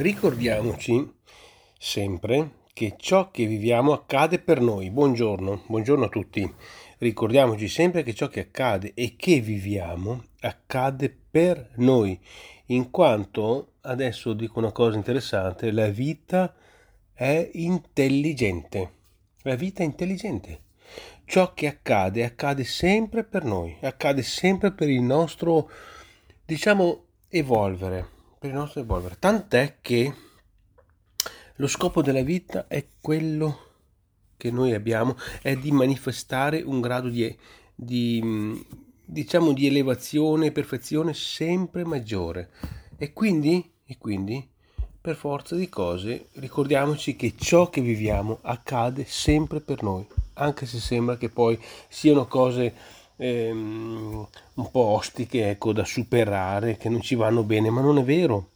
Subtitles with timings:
[0.00, 1.12] ricordiamoci
[1.78, 4.90] sempre che ciò che viviamo accade per noi.
[4.90, 6.50] Buongiorno, buongiorno a tutti.
[6.98, 12.18] Ricordiamoci sempre che ciò che accade e che viviamo accade per noi,
[12.66, 16.54] in quanto, adesso dico una cosa interessante, la vita
[17.12, 18.92] è intelligente.
[19.42, 20.60] La vita è intelligente.
[21.26, 25.70] Ciò che accade accade sempre per noi, accade sempre per il nostro,
[26.46, 29.16] diciamo, evolvere per il nostro evolvere.
[29.18, 30.14] Tant'è che
[31.56, 33.68] lo scopo della vita è quello
[34.38, 37.36] che noi abbiamo, è di manifestare un grado di,
[37.74, 38.66] di
[39.04, 42.48] diciamo di elevazione e perfezione sempre maggiore.
[42.96, 44.48] E quindi, e quindi,
[44.98, 50.78] per forza di cose, ricordiamoci che ciò che viviamo accade sempre per noi, anche se
[50.78, 52.74] sembra che poi siano cose
[53.20, 58.02] ehm, un po' ostiche, ecco, da superare, che non ci vanno bene, ma non è
[58.02, 58.50] vero.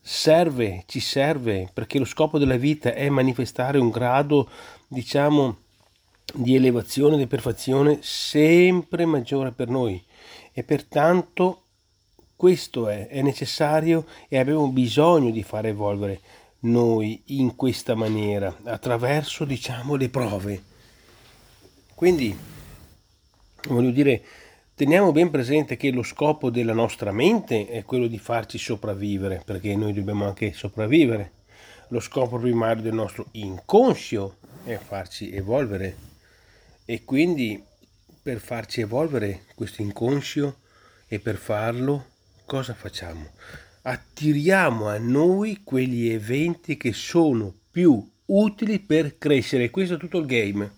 [0.00, 4.48] Serve, ci serve, perché lo scopo della vita è manifestare un grado,
[4.88, 5.58] diciamo,
[6.34, 10.02] di elevazione, di perfezione sempre maggiore per noi
[10.52, 11.62] e pertanto
[12.34, 16.20] questo è, è necessario e abbiamo bisogno di far evolvere
[16.60, 20.62] noi in questa maniera attraverso diciamo le prove
[21.94, 22.36] quindi
[23.68, 24.22] voglio dire,
[24.74, 29.74] teniamo ben presente che lo scopo della nostra mente è quello di farci sopravvivere, perché
[29.76, 31.32] noi dobbiamo anche sopravvivere.
[31.88, 35.96] Lo scopo primario del nostro inconscio è farci evolvere
[36.84, 37.62] e quindi
[38.22, 40.56] per farci evolvere questo inconscio
[41.06, 42.06] e per farlo
[42.46, 43.30] cosa facciamo?
[43.82, 49.68] Attiriamo a noi quegli eventi che sono più utili per crescere.
[49.70, 50.72] Questo è tutto il game.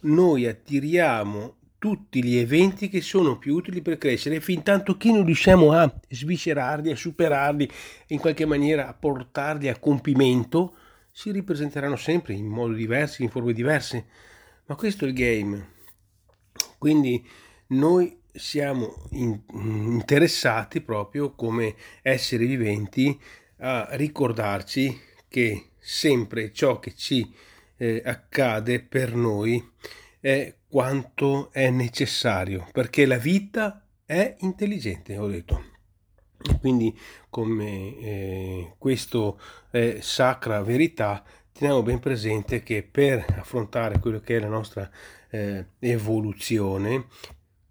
[0.00, 5.24] Noi attiriamo tutti gli eventi che sono più utili per crescere, fin tanto che non
[5.24, 7.68] riusciamo a sviscerarli, a superarli,
[8.08, 10.76] in qualche maniera a portarli a compimento,
[11.10, 14.06] si ripresenteranno sempre in modi diversi, in forme diverse.
[14.66, 15.70] Ma questo è il game.
[16.78, 17.26] Quindi
[17.70, 23.20] noi siamo in, interessati proprio come esseri viventi
[23.56, 27.28] a ricordarci che sempre ciò che ci
[27.76, 29.70] eh, accade per noi
[30.22, 35.64] è quanto è necessario, perché la vita è intelligente, ho detto.
[36.60, 36.96] Quindi
[37.28, 44.38] come eh, questo è sacra verità, teniamo ben presente che per affrontare quello che è
[44.38, 44.88] la nostra
[45.28, 47.06] eh, evoluzione,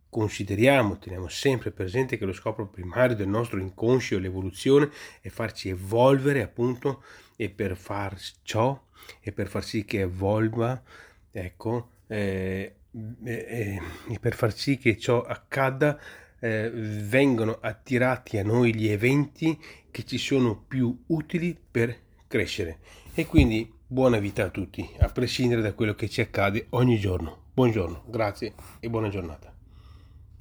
[0.09, 4.91] consideriamo, teniamo sempre presente che lo scopo primario del nostro inconscio, l'evoluzione,
[5.22, 7.01] è farci evolvere appunto
[7.38, 8.78] e per far ciò
[9.22, 10.83] e per far sì che evolva,
[11.31, 12.76] ecco, eh,
[13.24, 13.80] eh,
[14.10, 15.98] eh, per far sì che ciò accada
[16.40, 19.58] eh, vengono attirati a noi gli eventi
[19.90, 21.96] che ci sono più utili per
[22.28, 22.80] crescere.
[23.14, 27.40] E quindi buona vita a tutti a prescindere da quello che ci accade ogni giorno.
[27.54, 29.61] Buongiorno grazie e buona giornata